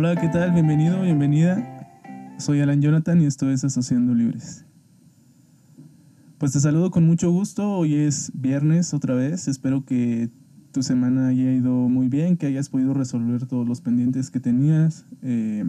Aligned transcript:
Hola, 0.00 0.14
¿qué 0.14 0.28
tal? 0.28 0.52
Bienvenido, 0.52 1.02
bienvenida. 1.02 1.88
Soy 2.38 2.60
Alan 2.60 2.80
Jonathan 2.80 3.20
y 3.20 3.24
esto 3.24 3.50
es 3.50 3.64
Asociando 3.64 4.14
Libres. 4.14 4.64
Pues 6.38 6.52
te 6.52 6.60
saludo 6.60 6.92
con 6.92 7.04
mucho 7.04 7.32
gusto. 7.32 7.68
Hoy 7.68 7.96
es 7.96 8.30
viernes 8.32 8.94
otra 8.94 9.16
vez. 9.16 9.48
Espero 9.48 9.84
que 9.84 10.30
tu 10.70 10.84
semana 10.84 11.26
haya 11.26 11.52
ido 11.52 11.72
muy 11.72 12.06
bien, 12.06 12.36
que 12.36 12.46
hayas 12.46 12.68
podido 12.68 12.94
resolver 12.94 13.46
todos 13.46 13.66
los 13.66 13.80
pendientes 13.80 14.30
que 14.30 14.38
tenías, 14.38 15.04
eh, 15.22 15.64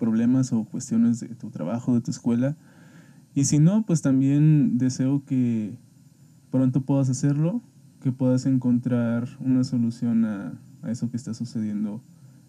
problemas 0.00 0.52
o 0.52 0.64
cuestiones 0.64 1.20
de 1.20 1.28
tu 1.28 1.50
trabajo, 1.50 1.94
de 1.94 2.00
tu 2.00 2.10
escuela. 2.10 2.56
Y 3.36 3.44
si 3.44 3.60
no, 3.60 3.86
pues 3.86 4.02
también 4.02 4.78
deseo 4.78 5.24
que 5.24 5.78
pronto 6.50 6.80
puedas 6.80 7.08
hacerlo, 7.08 7.62
que 8.02 8.10
puedas 8.10 8.46
encontrar 8.46 9.28
una 9.38 9.62
solución 9.62 10.24
a, 10.24 10.60
a 10.82 10.90
eso 10.90 11.08
que 11.08 11.16
está 11.16 11.34
sucediendo 11.34 12.02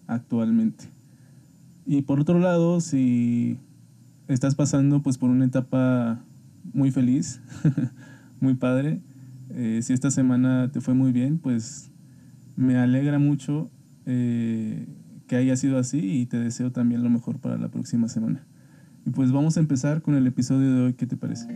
actualmente. 0.08 0.86
Y 1.84 2.02
por 2.02 2.20
otro 2.20 2.38
lado, 2.38 2.80
si 2.80 3.58
estás 4.28 4.54
pasando 4.54 5.02
pues 5.02 5.18
por 5.18 5.30
una 5.30 5.44
etapa 5.44 6.24
muy 6.72 6.90
feliz, 6.90 7.40
muy 8.40 8.54
padre, 8.54 9.00
eh, 9.50 9.80
si 9.82 9.92
esta 9.92 10.10
semana 10.10 10.70
te 10.72 10.80
fue 10.80 10.94
muy 10.94 11.12
bien, 11.12 11.38
pues 11.38 11.90
me 12.56 12.76
alegra 12.76 13.18
mucho 13.18 13.70
eh, 14.06 14.86
que 15.26 15.36
haya 15.36 15.56
sido 15.56 15.78
así 15.78 15.98
y 15.98 16.26
te 16.26 16.38
deseo 16.38 16.72
también 16.72 17.02
lo 17.02 17.10
mejor 17.10 17.38
para 17.38 17.58
la 17.58 17.68
próxima 17.68 18.08
semana. 18.08 18.46
Y 19.04 19.10
pues 19.10 19.32
vamos 19.32 19.56
a 19.56 19.60
empezar 19.60 20.02
con 20.02 20.14
el 20.14 20.26
episodio 20.26 20.74
de 20.74 20.82
hoy, 20.82 20.94
¿qué 20.94 21.06
te 21.06 21.16
parece? 21.16 21.48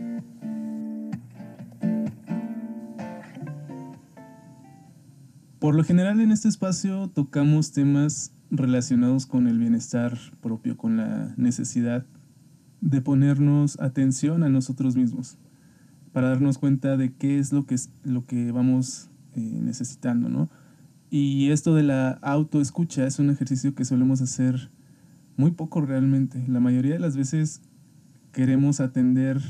Por 5.59 5.75
lo 5.75 5.83
general 5.83 6.19
en 6.19 6.31
este 6.31 6.47
espacio 6.47 7.09
tocamos 7.09 7.71
temas 7.71 8.31
relacionados 8.51 9.25
con 9.25 9.47
el 9.47 9.59
bienestar 9.59 10.17
propio, 10.41 10.77
con 10.77 10.97
la 10.97 11.33
necesidad 11.37 12.05
de 12.81 13.01
ponernos 13.01 13.79
atención 13.79 14.43
a 14.43 14.49
nosotros 14.49 14.95
mismos, 14.95 15.37
para 16.13 16.29
darnos 16.29 16.57
cuenta 16.57 16.97
de 16.97 17.13
qué 17.13 17.39
es 17.39 17.51
lo 17.51 17.65
que, 17.65 17.75
es, 17.75 17.89
lo 18.03 18.25
que 18.25 18.51
vamos 18.51 19.09
eh, 19.33 19.59
necesitando, 19.61 20.29
¿no? 20.29 20.49
Y 21.09 21.51
esto 21.51 21.73
de 21.73 21.83
la 21.83 22.11
autoescucha 22.21 23.07
es 23.07 23.19
un 23.19 23.29
ejercicio 23.29 23.73
que 23.73 23.85
solemos 23.85 24.21
hacer 24.21 24.69
muy 25.37 25.51
poco 25.51 25.81
realmente. 25.81 26.43
La 26.47 26.59
mayoría 26.59 26.93
de 26.93 26.99
las 26.99 27.15
veces 27.15 27.61
queremos 28.33 28.81
atender 28.81 29.41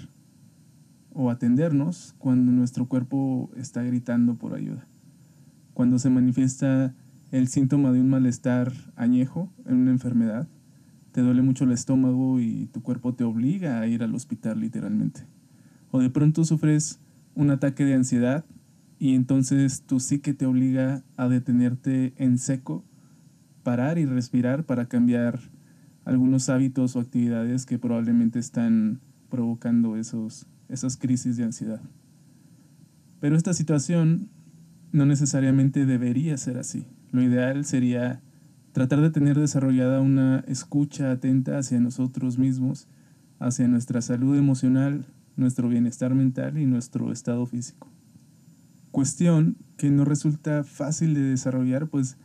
o 1.13 1.31
atendernos 1.31 2.13
cuando 2.19 2.51
nuestro 2.51 2.87
cuerpo 2.87 3.49
está 3.55 3.81
gritando 3.81 4.35
por 4.35 4.53
ayuda. 4.53 4.85
Cuando 5.73 5.97
se 5.97 6.11
manifiesta 6.11 6.93
el 7.31 7.47
síntoma 7.47 7.91
de 7.91 7.99
un 7.99 8.09
malestar 8.09 8.71
añejo 8.95 9.51
en 9.65 9.75
una 9.77 9.91
enfermedad, 9.91 10.47
te 11.11 11.21
duele 11.21 11.41
mucho 11.41 11.63
el 11.63 11.71
estómago 11.71 12.39
y 12.39 12.67
tu 12.67 12.81
cuerpo 12.81 13.13
te 13.13 13.23
obliga 13.23 13.79
a 13.79 13.87
ir 13.87 14.03
al 14.03 14.13
hospital 14.15 14.59
literalmente. 14.59 15.21
O 15.91 15.99
de 15.99 16.09
pronto 16.09 16.45
sufres 16.45 16.99
un 17.35 17.49
ataque 17.49 17.85
de 17.85 17.95
ansiedad 17.95 18.45
y 18.99 19.15
entonces 19.15 19.81
tu 19.81 19.99
psique 19.99 20.33
te 20.33 20.45
obliga 20.45 21.03
a 21.17 21.27
detenerte 21.27 22.13
en 22.17 22.37
seco, 22.37 22.83
parar 23.63 23.97
y 23.97 24.05
respirar 24.05 24.65
para 24.65 24.87
cambiar 24.87 25.39
algunos 26.05 26.49
hábitos 26.49 26.95
o 26.95 26.99
actividades 26.99 27.65
que 27.65 27.79
probablemente 27.79 28.39
están 28.39 29.01
provocando 29.29 29.97
esos, 29.97 30.45
esas 30.69 30.97
crisis 30.97 31.35
de 31.37 31.43
ansiedad. 31.43 31.81
Pero 33.19 33.35
esta 33.35 33.53
situación 33.53 34.29
no 34.91 35.05
necesariamente 35.05 35.85
debería 35.85 36.37
ser 36.37 36.57
así. 36.57 36.85
Lo 37.11 37.21
ideal 37.21 37.65
sería 37.65 38.21
tratar 38.73 39.01
de 39.01 39.09
tener 39.09 39.39
desarrollada 39.39 40.01
una 40.01 40.43
escucha 40.47 41.11
atenta 41.11 41.57
hacia 41.57 41.79
nosotros 41.79 42.37
mismos, 42.37 42.87
hacia 43.39 43.67
nuestra 43.67 44.01
salud 44.01 44.37
emocional, 44.37 45.05
nuestro 45.35 45.69
bienestar 45.69 46.13
mental 46.13 46.57
y 46.57 46.65
nuestro 46.65 47.11
estado 47.11 47.45
físico. 47.45 47.87
Cuestión 48.91 49.57
que 49.77 49.89
no 49.89 50.05
resulta 50.05 50.63
fácil 50.63 51.13
de 51.13 51.21
desarrollar, 51.21 51.87
pues 51.87 52.17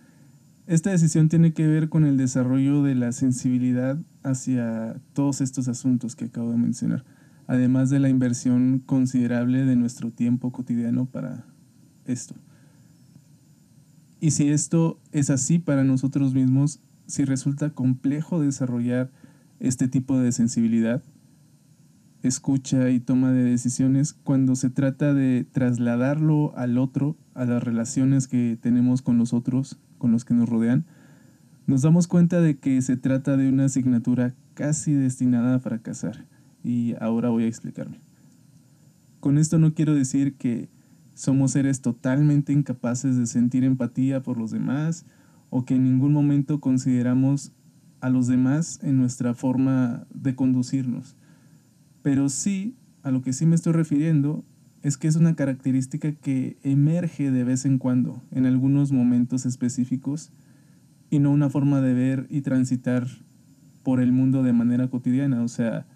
esta 0.66 0.90
decisión 0.90 1.28
tiene 1.28 1.52
que 1.52 1.66
ver 1.66 1.88
con 1.88 2.04
el 2.04 2.16
desarrollo 2.16 2.82
de 2.82 2.94
la 2.94 3.12
sensibilidad 3.12 3.98
hacia 4.22 4.96
todos 5.12 5.40
estos 5.40 5.68
asuntos 5.68 6.16
que 6.16 6.26
acabo 6.26 6.50
de 6.50 6.56
mencionar, 6.56 7.04
además 7.46 7.90
de 7.90 7.98
la 7.98 8.08
inversión 8.08 8.78
considerable 8.78 9.64
de 9.64 9.76
nuestro 9.76 10.10
tiempo 10.10 10.52
cotidiano 10.52 11.06
para 11.06 11.44
esto. 12.06 12.34
Y 14.22 14.30
si 14.30 14.50
esto 14.50 15.00
es 15.10 15.30
así 15.30 15.58
para 15.58 15.82
nosotros 15.82 16.32
mismos, 16.32 16.78
si 17.08 17.24
resulta 17.24 17.70
complejo 17.70 18.40
desarrollar 18.40 19.10
este 19.58 19.88
tipo 19.88 20.16
de 20.16 20.30
sensibilidad, 20.30 21.02
escucha 22.22 22.88
y 22.90 23.00
toma 23.00 23.32
de 23.32 23.42
decisiones 23.42 24.12
cuando 24.12 24.54
se 24.54 24.70
trata 24.70 25.12
de 25.12 25.44
trasladarlo 25.50 26.56
al 26.56 26.78
otro, 26.78 27.16
a 27.34 27.46
las 27.46 27.64
relaciones 27.64 28.28
que 28.28 28.56
tenemos 28.62 29.02
con 29.02 29.18
los 29.18 29.32
otros, 29.32 29.80
con 29.98 30.12
los 30.12 30.24
que 30.24 30.34
nos 30.34 30.48
rodean, 30.48 30.84
nos 31.66 31.82
damos 31.82 32.06
cuenta 32.06 32.40
de 32.40 32.58
que 32.58 32.80
se 32.80 32.96
trata 32.96 33.36
de 33.36 33.48
una 33.48 33.64
asignatura 33.64 34.36
casi 34.54 34.92
destinada 34.92 35.56
a 35.56 35.58
fracasar. 35.58 36.26
Y 36.62 36.94
ahora 37.00 37.30
voy 37.30 37.42
a 37.42 37.48
explicarme. 37.48 37.98
Con 39.18 39.36
esto 39.36 39.58
no 39.58 39.74
quiero 39.74 39.96
decir 39.96 40.34
que 40.34 40.68
somos 41.14 41.52
seres 41.52 41.80
totalmente 41.80 42.52
incapaces 42.52 43.16
de 43.16 43.26
sentir 43.26 43.64
empatía 43.64 44.22
por 44.22 44.38
los 44.38 44.50
demás 44.50 45.04
o 45.50 45.64
que 45.64 45.74
en 45.74 45.84
ningún 45.84 46.12
momento 46.12 46.60
consideramos 46.60 47.52
a 48.00 48.10
los 48.10 48.26
demás 48.26 48.80
en 48.82 48.98
nuestra 48.98 49.34
forma 49.34 50.06
de 50.12 50.34
conducirnos. 50.34 51.16
Pero 52.02 52.28
sí, 52.28 52.74
a 53.02 53.10
lo 53.10 53.22
que 53.22 53.32
sí 53.32 53.46
me 53.46 53.54
estoy 53.54 53.72
refiriendo 53.72 54.44
es 54.82 54.96
que 54.96 55.06
es 55.06 55.16
una 55.16 55.36
característica 55.36 56.12
que 56.12 56.56
emerge 56.62 57.30
de 57.30 57.44
vez 57.44 57.64
en 57.64 57.78
cuando, 57.78 58.20
en 58.32 58.46
algunos 58.46 58.90
momentos 58.90 59.46
específicos, 59.46 60.32
y 61.10 61.18
no 61.18 61.30
una 61.30 61.50
forma 61.50 61.80
de 61.80 61.94
ver 61.94 62.26
y 62.30 62.40
transitar 62.40 63.06
por 63.82 64.00
el 64.00 64.12
mundo 64.12 64.42
de 64.42 64.52
manera 64.52 64.88
cotidiana. 64.88 65.42
O 65.42 65.48
sea, 65.48 65.86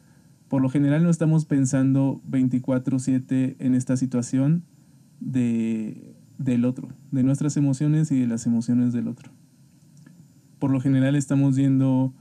por 0.49 0.63
lo 0.63 0.69
general 0.69 1.03
no 1.03 1.11
estamos 1.11 1.47
pensando 1.47 2.21
24/7 2.31 3.57
en 3.59 3.75
esta 3.75 3.97
situación, 3.97 4.63
de, 5.21 6.17
del 6.39 6.65
otro, 6.65 6.89
de 7.11 7.23
nuestras 7.23 7.57
emociones 7.57 8.11
y 8.11 8.21
de 8.21 8.27
las 8.27 8.47
emociones 8.47 8.93
del 8.93 9.09
otro. 9.09 9.31
Por 10.59 10.71
lo 10.71 10.81
general 10.81 11.17
estamos 11.17 11.57
yendo 11.57 12.15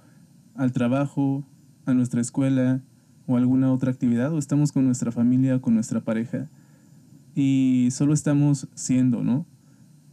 al 0.56 0.72
trabajo, 0.72 1.45
a 1.85 1.94
nuestra 1.94 2.22
escuela 2.22 2.81
o 3.28 3.38
alguna 3.38 3.72
otra 3.72 3.91
actividad 3.91 4.33
o 4.33 4.38
estamos 4.38 4.72
con 4.72 4.85
nuestra 4.85 5.11
familia 5.11 5.56
o 5.56 5.61
con 5.61 5.73
nuestra 5.73 6.01
pareja 6.01 6.50
y 7.35 7.89
solo 7.91 8.13
estamos 8.13 8.67
siendo, 8.75 9.23
¿no? 9.23 9.45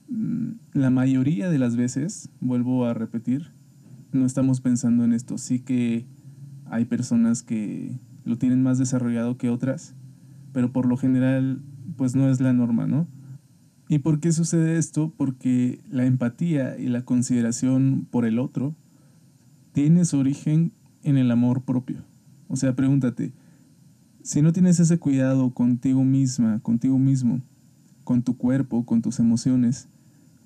Mm, 0.08 0.52
la 0.72 0.90
mayoría 0.90 1.48
de 1.48 1.58
las 1.58 1.76
veces, 1.76 2.28
vuelvo 2.40 2.86
a 2.86 2.94
repetir, 2.94 3.52
no 4.12 4.26
estamos 4.26 4.60
pensando 4.60 5.04
en 5.04 5.12
esto. 5.12 5.38
Sí 5.38 5.60
que 5.60 6.04
hay 6.66 6.84
personas 6.84 7.42
que 7.42 7.98
lo 8.24 8.36
tienen 8.36 8.62
más 8.62 8.78
desarrollado 8.78 9.36
que 9.36 9.50
otras, 9.50 9.94
pero 10.52 10.72
por 10.72 10.86
lo 10.86 10.96
general 10.96 11.62
pues 11.96 12.14
no 12.14 12.28
es 12.28 12.40
la 12.40 12.52
norma, 12.52 12.86
¿no? 12.86 13.06
¿Y 13.88 13.98
por 13.98 14.20
qué 14.20 14.32
sucede 14.32 14.78
esto? 14.78 15.12
Porque 15.16 15.80
la 15.90 16.06
empatía 16.06 16.78
y 16.78 16.88
la 16.88 17.04
consideración 17.04 18.06
por 18.10 18.24
el 18.24 18.38
otro 18.38 18.74
tiene 19.72 20.04
su 20.04 20.18
origen 20.18 20.72
en 21.02 21.18
el 21.18 21.30
amor 21.30 21.62
propio. 21.62 22.02
O 22.48 22.56
sea, 22.56 22.74
pregúntate, 22.74 23.32
si 24.22 24.40
no 24.40 24.52
tienes 24.52 24.78
ese 24.78 24.98
cuidado 24.98 25.52
contigo 25.52 26.04
misma, 26.04 26.60
contigo 26.60 26.98
mismo, 26.98 27.42
con 28.04 28.22
tu 28.22 28.36
cuerpo, 28.36 28.86
con 28.86 29.02
tus 29.02 29.18
emociones, 29.18 29.88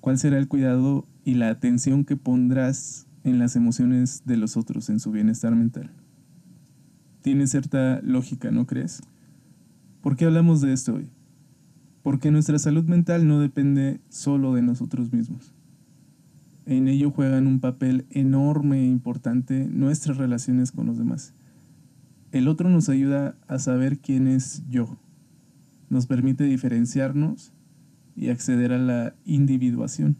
¿cuál 0.01 0.17
será 0.17 0.37
el 0.37 0.47
cuidado 0.47 1.07
y 1.23 1.35
la 1.35 1.49
atención 1.49 2.03
que 2.05 2.15
pondrás 2.15 3.07
en 3.23 3.39
las 3.39 3.55
emociones 3.55 4.23
de 4.25 4.37
los 4.37 4.57
otros, 4.57 4.89
en 4.89 4.99
su 4.99 5.11
bienestar 5.11 5.55
mental? 5.55 5.91
Tiene 7.21 7.45
cierta 7.47 8.01
lógica, 8.01 8.51
¿no 8.51 8.65
crees? 8.65 9.01
¿Por 10.01 10.15
qué 10.15 10.25
hablamos 10.25 10.61
de 10.61 10.73
esto 10.73 10.95
hoy? 10.95 11.09
Porque 12.07 12.31
nuestra 12.31 12.57
salud 12.57 12.85
mental 12.85 13.27
no 13.27 13.41
depende 13.41 13.99
solo 14.07 14.53
de 14.53 14.61
nosotros 14.61 15.11
mismos. 15.11 15.51
En 16.65 16.87
ello 16.87 17.11
juegan 17.11 17.47
un 17.47 17.59
papel 17.59 18.05
enorme 18.11 18.79
e 18.79 18.85
importante 18.85 19.67
nuestras 19.69 20.15
relaciones 20.15 20.71
con 20.71 20.85
los 20.85 20.97
demás. 20.97 21.33
El 22.31 22.47
otro 22.47 22.69
nos 22.69 22.87
ayuda 22.87 23.35
a 23.49 23.59
saber 23.59 23.99
quién 23.99 24.29
es 24.29 24.63
yo, 24.69 24.97
nos 25.89 26.05
permite 26.05 26.45
diferenciarnos 26.45 27.51
y 28.15 28.29
acceder 28.29 28.71
a 28.71 28.77
la 28.77 29.13
individuación, 29.25 30.15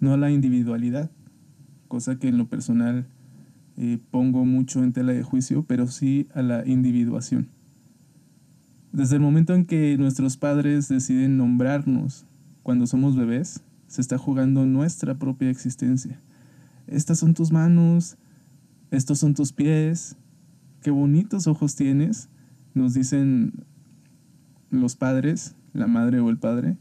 no 0.00 0.12
a 0.12 0.18
la 0.18 0.30
individualidad, 0.30 1.10
cosa 1.88 2.18
que 2.18 2.28
en 2.28 2.36
lo 2.36 2.50
personal 2.50 3.06
eh, 3.78 4.00
pongo 4.10 4.44
mucho 4.44 4.84
en 4.84 4.92
tela 4.92 5.12
de 5.12 5.22
juicio, 5.22 5.64
pero 5.66 5.86
sí 5.86 6.28
a 6.34 6.42
la 6.42 6.68
individuación. 6.68 7.48
Desde 8.92 9.16
el 9.16 9.22
momento 9.22 9.54
en 9.54 9.66
que 9.66 9.96
nuestros 9.98 10.36
padres 10.36 10.88
deciden 10.88 11.36
nombrarnos 11.36 12.26
cuando 12.64 12.88
somos 12.88 13.16
bebés, 13.16 13.62
se 13.86 14.00
está 14.00 14.18
jugando 14.18 14.66
nuestra 14.66 15.16
propia 15.18 15.50
existencia. 15.50 16.20
estas 16.88 17.18
son 17.18 17.34
tus 17.34 17.52
manos, 17.52 18.16
estos 18.90 19.18
son 19.18 19.34
tus 19.34 19.52
pies, 19.52 20.16
qué 20.82 20.90
bonitos 20.90 21.46
ojos 21.46 21.76
tienes, 21.76 22.28
nos 22.74 22.94
dicen 22.94 23.64
los 24.70 24.96
padres, 24.96 25.54
la 25.72 25.86
madre 25.86 26.18
o 26.18 26.28
el 26.30 26.38
padre, 26.38 26.76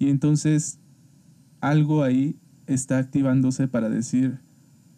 y 0.00 0.08
entonces 0.08 0.80
algo 1.60 2.02
ahí 2.02 2.36
está 2.66 2.98
activándose 2.98 3.68
para 3.68 3.88
decir, 3.88 4.40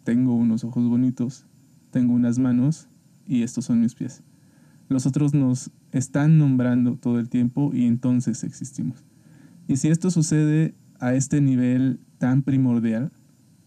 tengo 0.03 0.35
unos 0.35 0.63
ojos 0.63 0.87
bonitos, 0.87 1.45
tengo 1.91 2.13
unas 2.13 2.39
manos 2.39 2.87
y 3.27 3.43
estos 3.43 3.65
son 3.65 3.81
mis 3.81 3.93
pies. 3.93 4.23
Los 4.89 5.05
otros 5.05 5.33
nos 5.33 5.71
están 5.91 6.37
nombrando 6.37 6.95
todo 6.95 7.19
el 7.19 7.29
tiempo 7.29 7.71
y 7.73 7.85
entonces 7.85 8.43
existimos. 8.43 9.05
Y 9.67 9.77
si 9.77 9.89
esto 9.89 10.11
sucede 10.11 10.75
a 10.99 11.13
este 11.13 11.41
nivel 11.41 11.99
tan 12.17 12.41
primordial, 12.41 13.11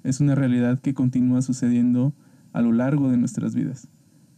es 0.03 0.21
una 0.21 0.35
realidad 0.35 0.81
que 0.81 0.95
continúa 0.95 1.43
sucediendo 1.43 2.15
a 2.53 2.63
lo 2.63 2.73
largo 2.73 3.11
de 3.11 3.19
nuestras 3.19 3.55
vidas, 3.55 3.89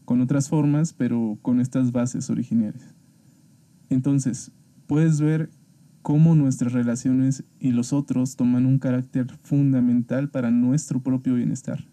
con 0.05 0.21
otras 0.21 0.49
formas, 0.49 0.93
pero 0.93 1.39
con 1.41 1.61
estas 1.61 1.93
bases 1.93 2.31
originales. 2.31 2.95
Entonces, 3.89 4.51
puedes 4.87 5.21
ver 5.21 5.51
cómo 6.03 6.35
nuestras 6.35 6.73
relaciones 6.73 7.45
y 7.61 7.71
los 7.71 7.93
otros 7.93 8.37
toman 8.37 8.67
un 8.67 8.79
carácter 8.79 9.27
fundamental 9.43 10.29
para 10.31 10.51
nuestro 10.51 11.01
propio 11.01 11.35
bienestar. 11.35 11.85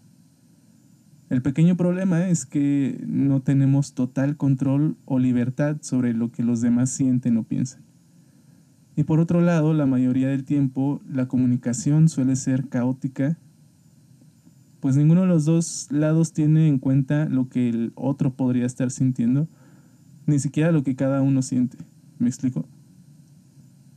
El 1.30 1.42
pequeño 1.42 1.76
problema 1.76 2.28
es 2.28 2.44
que 2.44 3.02
no 3.06 3.40
tenemos 3.40 3.94
total 3.94 4.36
control 4.36 4.96
o 5.04 5.20
libertad 5.20 5.76
sobre 5.80 6.12
lo 6.12 6.32
que 6.32 6.42
los 6.42 6.60
demás 6.60 6.90
sienten 6.90 7.36
o 7.36 7.44
piensan. 7.44 7.82
Y 8.96 9.04
por 9.04 9.20
otro 9.20 9.40
lado, 9.40 9.72
la 9.72 9.86
mayoría 9.86 10.26
del 10.26 10.44
tiempo 10.44 11.00
la 11.08 11.28
comunicación 11.28 12.08
suele 12.08 12.34
ser 12.34 12.68
caótica, 12.68 13.38
pues 14.80 14.96
ninguno 14.96 15.20
de 15.20 15.28
los 15.28 15.44
dos 15.44 15.86
lados 15.90 16.32
tiene 16.32 16.66
en 16.66 16.78
cuenta 16.80 17.26
lo 17.26 17.48
que 17.48 17.68
el 17.68 17.92
otro 17.94 18.34
podría 18.34 18.66
estar 18.66 18.90
sintiendo, 18.90 19.46
ni 20.26 20.40
siquiera 20.40 20.72
lo 20.72 20.82
que 20.82 20.96
cada 20.96 21.22
uno 21.22 21.42
siente. 21.42 21.78
¿Me 22.18 22.26
explico? 22.26 22.66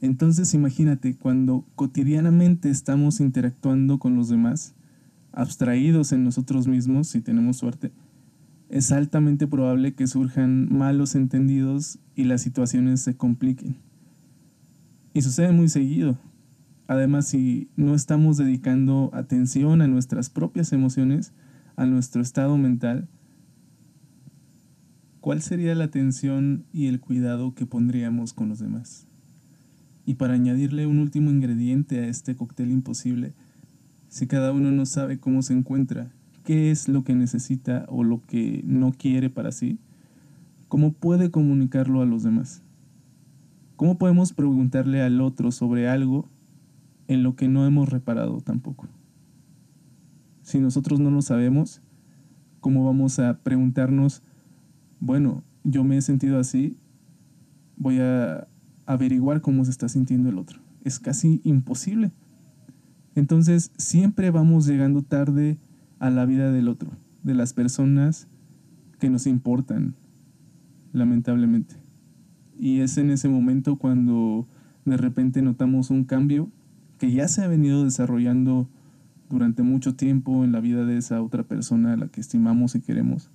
Entonces 0.01 0.53
imagínate, 0.53 1.15
cuando 1.15 1.65
cotidianamente 1.73 2.69
estamos 2.69 3.19
interactuando 3.19 3.97
con 3.97 4.15
los 4.15 4.29
demás, 4.29 4.75
abstraídos 5.33 6.11
en 6.11 6.23
nosotros 6.23 6.67
mismos, 6.67 7.07
si 7.07 7.19
tenemos 7.19 7.57
suerte, 7.57 7.91
es 8.69 8.91
altamente 8.91 9.47
probable 9.47 9.93
que 9.93 10.07
surjan 10.07 10.71
malos 10.71 11.15
entendidos 11.15 11.99
y 12.15 12.23
las 12.23 12.41
situaciones 12.41 13.01
se 13.01 13.15
compliquen. 13.15 13.75
Y 15.13 15.21
sucede 15.21 15.51
muy 15.51 15.69
seguido. 15.69 16.17
Además, 16.87 17.27
si 17.27 17.69
no 17.75 17.93
estamos 17.93 18.37
dedicando 18.37 19.09
atención 19.13 19.81
a 19.81 19.87
nuestras 19.87 20.29
propias 20.29 20.73
emociones, 20.73 21.33
a 21.75 21.85
nuestro 21.85 22.21
estado 22.21 22.57
mental, 22.57 23.07
¿cuál 25.21 25.41
sería 25.41 25.75
la 25.75 25.85
atención 25.85 26.65
y 26.73 26.87
el 26.87 26.99
cuidado 26.99 27.53
que 27.55 27.65
pondríamos 27.65 28.33
con 28.33 28.49
los 28.49 28.59
demás? 28.59 29.07
Y 30.05 30.15
para 30.15 30.33
añadirle 30.33 30.85
un 30.85 30.99
último 30.99 31.29
ingrediente 31.29 31.99
a 31.99 32.07
este 32.07 32.35
cóctel 32.35 32.71
imposible, 32.71 33.33
si 34.13 34.27
cada 34.27 34.51
uno 34.51 34.71
no 34.71 34.85
sabe 34.85 35.17
cómo 35.17 35.41
se 35.41 35.55
encuentra, 35.55 36.11
qué 36.43 36.69
es 36.69 36.87
lo 36.87 37.03
que 37.03 37.15
necesita 37.15 37.87
o 37.89 38.03
lo 38.03 38.21
que 38.21 38.61
no 38.63 38.91
quiere 38.91 39.31
para 39.31 39.51
sí, 39.51 39.79
¿cómo 40.67 40.93
puede 40.93 41.31
comunicarlo 41.31 41.99
a 41.99 42.05
los 42.05 42.21
demás? 42.21 42.61
¿Cómo 43.75 43.97
podemos 43.97 44.31
preguntarle 44.31 45.01
al 45.01 45.19
otro 45.19 45.51
sobre 45.51 45.89
algo 45.89 46.29
en 47.07 47.23
lo 47.23 47.35
que 47.35 47.47
no 47.47 47.65
hemos 47.65 47.89
reparado 47.89 48.39
tampoco? 48.39 48.87
Si 50.43 50.59
nosotros 50.59 50.99
no 50.99 51.09
lo 51.09 51.23
sabemos, 51.23 51.81
¿cómo 52.59 52.85
vamos 52.85 53.17
a 53.17 53.39
preguntarnos, 53.39 54.21
bueno, 54.99 55.41
yo 55.63 55.83
me 55.83 55.97
he 55.97 56.01
sentido 56.03 56.37
así, 56.37 56.77
voy 57.77 57.97
a 57.99 58.47
averiguar 58.85 59.41
cómo 59.41 59.65
se 59.65 59.71
está 59.71 59.89
sintiendo 59.89 60.29
el 60.29 60.37
otro? 60.37 60.59
Es 60.83 60.99
casi 60.99 61.41
imposible. 61.43 62.11
Entonces 63.15 63.71
siempre 63.77 64.31
vamos 64.31 64.65
llegando 64.65 65.01
tarde 65.01 65.57
a 65.99 66.09
la 66.09 66.25
vida 66.25 66.51
del 66.51 66.67
otro, 66.67 66.91
de 67.23 67.33
las 67.33 67.53
personas 67.53 68.27
que 68.99 69.09
nos 69.09 69.27
importan, 69.27 69.95
lamentablemente. 70.93 71.75
Y 72.59 72.79
es 72.79 72.97
en 72.97 73.11
ese 73.11 73.29
momento 73.29 73.77
cuando 73.77 74.47
de 74.85 74.97
repente 74.97 75.41
notamos 75.41 75.89
un 75.89 76.03
cambio 76.03 76.49
que 76.97 77.11
ya 77.11 77.27
se 77.27 77.43
ha 77.43 77.47
venido 77.47 77.83
desarrollando 77.83 78.67
durante 79.29 79.63
mucho 79.63 79.95
tiempo 79.95 80.43
en 80.43 80.51
la 80.51 80.59
vida 80.59 80.85
de 80.85 80.97
esa 80.97 81.21
otra 81.21 81.43
persona 81.43 81.93
a 81.93 81.97
la 81.97 82.07
que 82.07 82.21
estimamos 82.21 82.75
y 82.75 82.81
queremos, 82.81 83.29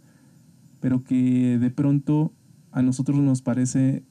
pero 0.81 1.05
que 1.05 1.59
de 1.59 1.71
pronto 1.71 2.33
a 2.71 2.83
nosotros 2.83 3.19
nos 3.19 3.43
parece 3.43 4.05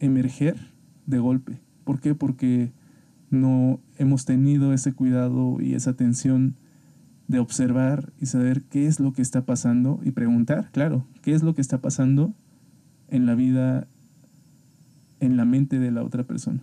emerger 0.00 0.56
de 1.06 1.18
golpe. 1.18 1.60
¿Por 1.84 2.00
qué? 2.00 2.14
Porque 2.14 2.72
no 3.30 3.80
hemos 3.98 4.24
tenido 4.24 4.72
ese 4.72 4.92
cuidado 4.92 5.58
y 5.60 5.74
esa 5.74 5.90
atención 5.90 6.56
de 7.28 7.38
observar 7.38 8.12
y 8.20 8.26
saber 8.26 8.62
qué 8.64 8.86
es 8.86 9.00
lo 9.00 9.12
que 9.12 9.22
está 9.22 9.44
pasando 9.44 10.00
y 10.04 10.12
preguntar, 10.12 10.70
claro, 10.72 11.06
qué 11.22 11.32
es 11.32 11.42
lo 11.42 11.54
que 11.54 11.60
está 11.60 11.80
pasando 11.80 12.34
en 13.08 13.26
la 13.26 13.34
vida, 13.34 13.88
en 15.20 15.36
la 15.36 15.44
mente 15.44 15.78
de 15.78 15.90
la 15.90 16.04
otra 16.04 16.24
persona. 16.24 16.62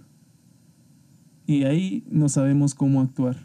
Y 1.45 1.63
ahí 1.63 2.05
no 2.09 2.29
sabemos 2.29 2.75
cómo 2.75 3.01
actuar 3.01 3.37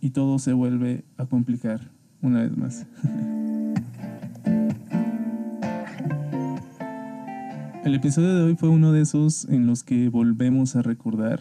y 0.00 0.10
todo 0.10 0.38
se 0.38 0.52
vuelve 0.52 1.04
a 1.16 1.26
complicar 1.26 1.90
una 2.20 2.42
vez 2.42 2.56
más. 2.56 2.86
El 7.84 7.96
episodio 7.96 8.34
de 8.36 8.42
hoy 8.44 8.54
fue 8.54 8.68
uno 8.68 8.92
de 8.92 9.00
esos 9.00 9.44
en 9.46 9.66
los 9.66 9.82
que 9.82 10.08
volvemos 10.08 10.76
a 10.76 10.82
recordar 10.82 11.40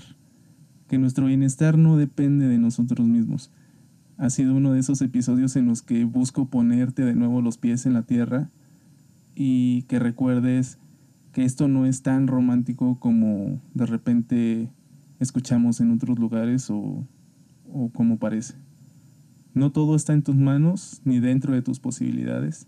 que 0.91 0.97
nuestro 0.97 1.27
bienestar 1.27 1.77
no 1.77 1.95
depende 1.95 2.49
de 2.49 2.57
nosotros 2.57 3.07
mismos. 3.07 3.49
Ha 4.17 4.29
sido 4.29 4.53
uno 4.53 4.73
de 4.73 4.81
esos 4.81 5.01
episodios 5.01 5.55
en 5.55 5.65
los 5.67 5.81
que 5.81 6.03
busco 6.03 6.49
ponerte 6.49 7.05
de 7.05 7.15
nuevo 7.15 7.41
los 7.41 7.57
pies 7.57 7.85
en 7.85 7.93
la 7.93 8.01
tierra 8.01 8.49
y 9.33 9.83
que 9.83 9.99
recuerdes 9.99 10.79
que 11.31 11.45
esto 11.45 11.69
no 11.69 11.85
es 11.85 12.01
tan 12.01 12.27
romántico 12.27 12.99
como 12.99 13.61
de 13.73 13.85
repente 13.85 14.69
escuchamos 15.21 15.79
en 15.79 15.91
otros 15.91 16.19
lugares 16.19 16.69
o, 16.69 17.07
o 17.71 17.89
como 17.93 18.17
parece. 18.19 18.55
No 19.53 19.71
todo 19.71 19.95
está 19.95 20.11
en 20.11 20.23
tus 20.23 20.35
manos 20.35 21.01
ni 21.05 21.21
dentro 21.21 21.53
de 21.53 21.61
tus 21.61 21.79
posibilidades. 21.79 22.67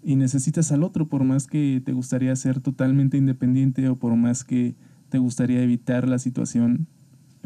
Y 0.00 0.14
necesitas 0.14 0.70
al 0.70 0.84
otro 0.84 1.08
por 1.08 1.24
más 1.24 1.48
que 1.48 1.82
te 1.84 1.92
gustaría 1.92 2.36
ser 2.36 2.60
totalmente 2.60 3.16
independiente 3.16 3.88
o 3.88 3.96
por 3.96 4.14
más 4.14 4.44
que 4.44 4.76
te 5.08 5.18
gustaría 5.18 5.60
evitar 5.60 6.08
la 6.08 6.20
situación 6.20 6.86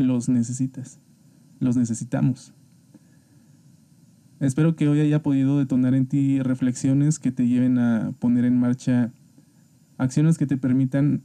los 0.00 0.28
necesitas, 0.28 0.99
los 1.59 1.76
necesitamos. 1.76 2.52
Espero 4.40 4.75
que 4.75 4.88
hoy 4.88 5.00
haya 5.00 5.23
podido 5.23 5.59
detonar 5.59 5.95
en 5.95 6.07
ti 6.07 6.40
reflexiones 6.40 7.19
que 7.19 7.30
te 7.30 7.47
lleven 7.47 7.78
a 7.78 8.12
poner 8.19 8.47
en 8.47 8.59
marcha 8.59 9.12
acciones 9.99 10.38
que 10.38 10.47
te 10.47 10.57
permitan 10.57 11.23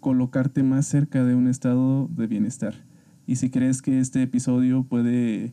colocarte 0.00 0.62
más 0.62 0.86
cerca 0.86 1.24
de 1.24 1.34
un 1.34 1.46
estado 1.46 2.08
de 2.16 2.26
bienestar. 2.26 2.74
Y 3.26 3.36
si 3.36 3.50
crees 3.50 3.82
que 3.82 4.00
este 4.00 4.22
episodio 4.22 4.84
puede 4.84 5.52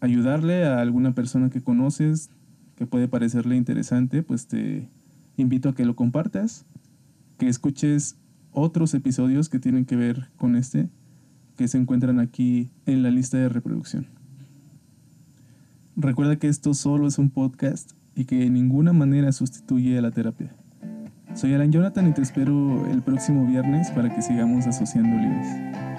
ayudarle 0.00 0.66
a 0.66 0.80
alguna 0.80 1.14
persona 1.14 1.48
que 1.48 1.62
conoces, 1.62 2.28
que 2.76 2.86
puede 2.86 3.08
parecerle 3.08 3.56
interesante, 3.56 4.22
pues 4.22 4.48
te 4.48 4.90
invito 5.38 5.70
a 5.70 5.74
que 5.74 5.86
lo 5.86 5.96
compartas, 5.96 6.66
que 7.38 7.48
escuches 7.48 8.18
otros 8.50 8.92
episodios 8.92 9.48
que 9.48 9.58
tienen 9.58 9.86
que 9.86 9.96
ver 9.96 10.28
con 10.36 10.56
este 10.56 10.90
que 11.56 11.68
se 11.68 11.78
encuentran 11.78 12.20
aquí 12.20 12.70
en 12.86 13.02
la 13.02 13.10
lista 13.10 13.38
de 13.38 13.48
reproducción. 13.48 14.06
Recuerda 15.96 16.36
que 16.36 16.48
esto 16.48 16.74
solo 16.74 17.06
es 17.06 17.18
un 17.18 17.30
podcast 17.30 17.92
y 18.14 18.24
que 18.24 18.36
de 18.36 18.50
ninguna 18.50 18.92
manera 18.92 19.32
sustituye 19.32 19.98
a 19.98 20.02
la 20.02 20.10
terapia. 20.10 20.54
Soy 21.34 21.54
Alan 21.54 21.72
Jonathan 21.72 22.08
y 22.08 22.12
te 22.12 22.22
espero 22.22 22.86
el 22.90 23.02
próximo 23.02 23.46
viernes 23.46 23.90
para 23.90 24.14
que 24.14 24.22
sigamos 24.22 24.66
asociando 24.66 25.16
libres. 25.16 25.91